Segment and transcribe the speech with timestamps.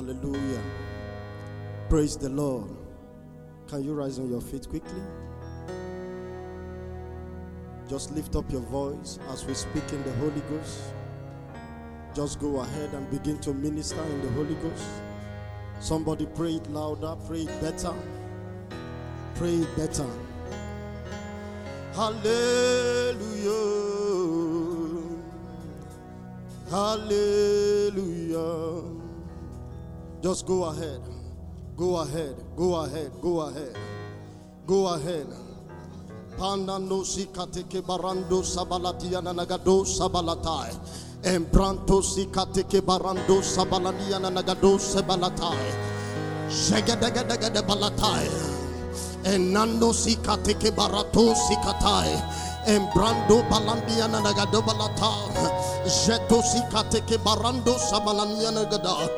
[0.00, 0.62] Hallelujah.
[1.90, 2.70] Praise the Lord.
[3.68, 5.02] Can you rise on your feet quickly?
[7.86, 10.80] Just lift up your voice as we speak in the Holy Ghost.
[12.14, 14.86] Just go ahead and begin to minister in the Holy Ghost.
[15.80, 17.92] Somebody pray it louder, pray it better.
[19.34, 20.08] Pray it better.
[21.92, 23.20] Hallelujah.
[26.70, 27.80] Hallelujah.
[30.22, 31.00] Just go ahead.
[31.76, 32.36] Go ahead.
[32.54, 33.10] Go ahead.
[33.22, 33.76] Go ahead.
[34.66, 35.26] Go ahead.
[36.36, 40.76] Pandano sikateke barando sabalatia nagado sabalatai.
[41.22, 45.72] Embranto sikateke barando sabalatia nagado sabalatai.
[46.50, 48.28] Shegadagadaga balatai.
[49.24, 52.49] Enando sikateke barato sikatai.
[52.66, 55.10] Embrando balandia nagado balata.
[55.84, 59.08] Jeto sikateke barando sabalania nagada.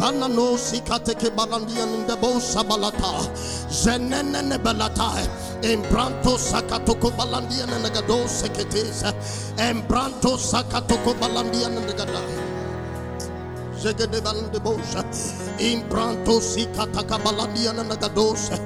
[0.00, 3.22] Banano sikateke balandia ndebo sabalata.
[3.70, 5.12] Zenene balata.
[5.62, 9.14] Embranto sakatoko balandia nagado seketesa.
[9.58, 12.20] Embranto sakatoko balandia nagada.
[13.78, 15.04] Zegede balande bosha.
[15.58, 18.58] Imbranto sikataka balandia nagadosa.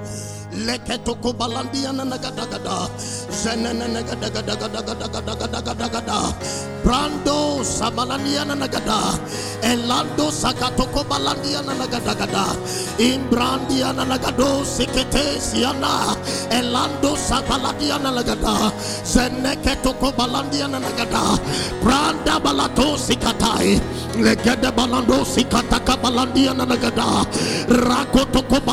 [0.53, 2.85] Leketoko balandia nagadagada.
[3.33, 6.37] Zenene nagadagadagadagadagadagada.
[6.85, 9.17] Brando sabalandia nagada.
[9.65, 12.53] Elando sakatoko balandia nagadagada.
[13.01, 16.13] Imbrandia nagado sikete siana.
[16.53, 18.73] Elando sabaladia nagada.
[19.09, 21.41] Zeneketoko balandia nagada.
[21.81, 23.81] Branda balato sikatai.
[24.21, 27.25] Legede balando sikataka balandia nagada.
[27.25, 28.22] Nagada.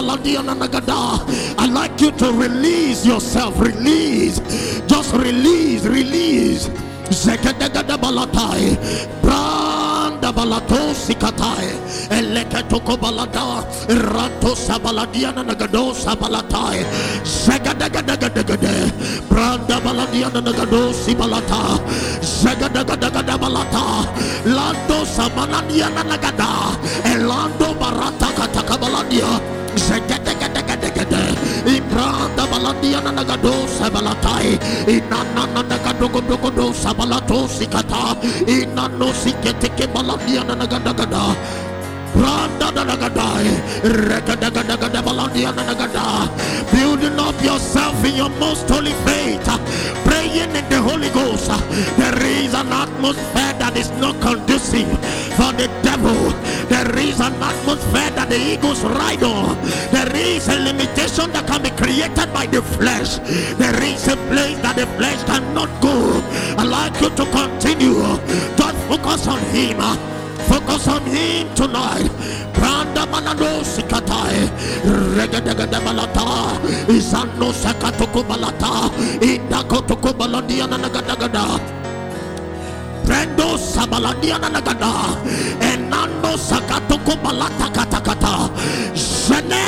[0.01, 3.59] I'd like you to release yourself.
[3.59, 4.39] Release.
[4.87, 5.85] Just release.
[5.85, 6.69] Release.
[9.21, 11.67] Branda balato sikatai.
[12.09, 13.65] Eleketoko balada.
[13.89, 16.85] Rato sabaladia nagado sabalatai.
[17.23, 18.91] Zegedegedegedegede.
[19.29, 21.79] Branda baladia nagado sibalata.
[22.21, 24.07] Zegedegedegede balata.
[24.45, 26.77] Lando samanadia nagada.
[27.03, 29.27] Elando barata kataka baladia.
[29.27, 29.58] Zegedegedegedegede.
[31.65, 34.57] Ibranda baladia nagado sabalatai.
[34.87, 38.15] Inana nagadogo dogo sabalato sikata.
[38.47, 41.35] Inano siketeke baladia nagadagada.
[42.15, 43.49] Branda nagadai.
[46.71, 49.47] Building up yourself in your most holy faith.
[50.05, 51.51] Praying in the Holy Ghost.
[51.97, 54.89] There is an atmosphere that is not conducive
[55.37, 56.33] for the devil.
[56.67, 57.78] There is an atmosphere
[58.29, 59.57] the eagles ride on.
[59.91, 63.17] There is a limitation that can be created by the flesh.
[63.57, 66.21] There is a place that the flesh cannot go.
[66.57, 67.99] I like you to continue.
[68.55, 69.81] Don't focus on him.
[70.47, 72.09] Focus on him tonight.
[72.53, 73.61] Branda manano.
[76.89, 77.53] Isano
[80.77, 81.59] nagadagada.
[83.09, 85.17] Brendo sabaladia nagada.
[85.59, 88.53] Enando sakatoko balata katakata.
[88.93, 89.65] Jene.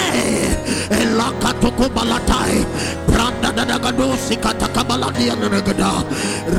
[0.93, 2.61] Elakatoko balatai.
[3.07, 6.05] Branda dadagado sikataka baladia nagada.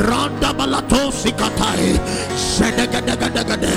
[0.08, 1.94] Randa balato sikatai.
[2.34, 3.76] Shedegadagade.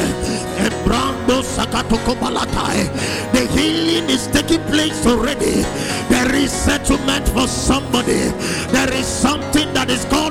[0.65, 2.89] Embrando sakatoko balatai.
[3.33, 5.61] The healing is taking place already.
[6.09, 8.33] There is settlement for somebody.
[8.73, 10.24] There is something that is door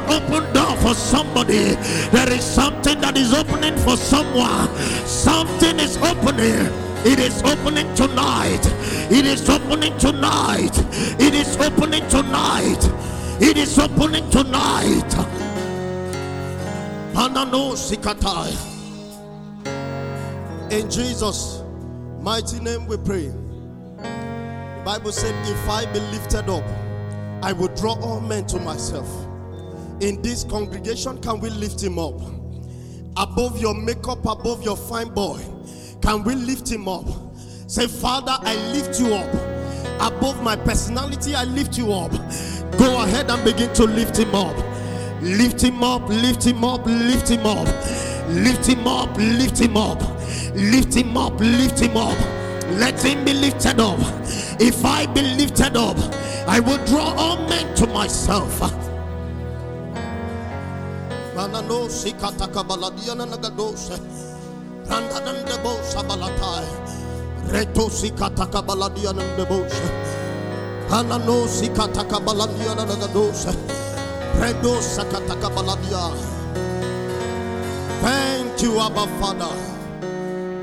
[0.94, 1.74] somebody.
[2.12, 4.68] There is something that is opening for someone.
[5.06, 6.70] Something is opening.
[7.06, 8.64] It is opening tonight.
[9.10, 10.72] It is opening tonight.
[11.20, 12.82] It is opening tonight.
[13.40, 15.10] It is opening tonight.
[17.12, 18.52] Panano sikatai.
[20.72, 21.62] In Jesus'
[22.20, 23.28] mighty name we pray.
[23.98, 26.64] The Bible said, If I be lifted up,
[27.42, 29.08] I will draw all men to myself.
[30.04, 32.20] In this congregation, can we lift him up?
[33.16, 35.40] Above your makeup, above your fine boy,
[36.02, 37.06] can we lift him up?
[37.66, 39.32] Say, Father, I lift you up.
[40.12, 42.10] Above my personality, I lift you up.
[42.76, 44.54] Go ahead and begin to lift him up.
[45.22, 47.66] Lift him up, lift him up, lift him up.
[48.28, 50.02] Lift him up, lift him up.
[50.54, 52.18] Lift him up, lift him up.
[52.78, 53.98] Let him be lifted up.
[54.60, 55.96] If I be lifted up,
[56.46, 58.83] I will draw all men to myself.
[61.36, 63.98] Manano sikataka baladiana nagadose.
[64.88, 66.66] Randanande bosa balatai.
[67.52, 69.82] Reto sikataka baladiana ndebose.
[70.90, 73.48] Hanano sikataka baladiana nagadose.
[74.40, 76.10] Redo sakataka baladia.
[78.02, 79.54] Thank you, Abba Father.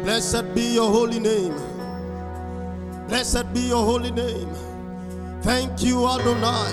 [0.04, 1.56] Blessed be your holy name.
[3.08, 4.50] Blessed be your holy name.
[5.42, 6.72] Thank you, Adonai.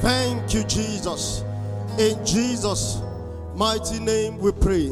[0.00, 1.44] Thank you, Jesus.
[1.98, 3.02] In Jesus'
[3.54, 4.90] mighty name we pray.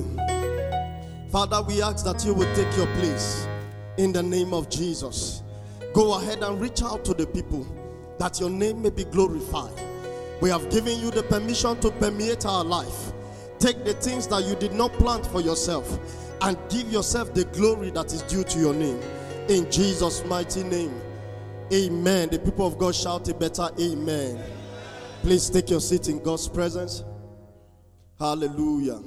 [1.32, 3.46] Father, we ask that you will take your place
[3.96, 5.42] in the name of Jesus.
[5.94, 7.66] Go ahead and reach out to the people
[8.18, 9.72] that your name may be glorified.
[10.42, 13.12] We have given you the permission to permeate our life.
[13.58, 15.98] Take the things that you did not plant for yourself
[16.42, 19.00] and give yourself the glory that is due to your name.
[19.48, 20.92] In Jesus' mighty name.
[21.72, 22.28] Amen.
[22.28, 24.38] The people of God shout a better amen.
[25.22, 27.04] Please take your seat in God's presence.
[28.18, 29.00] Hallelujah.